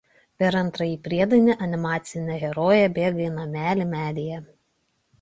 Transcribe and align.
Per 0.43 0.55
antrąjį 0.61 0.95
priedainį 1.07 1.57
animacinė 1.67 2.41
herojė 2.47 2.91
bėga 2.99 3.25
į 3.31 3.31
namelį 3.39 3.91
medyje. 3.97 4.45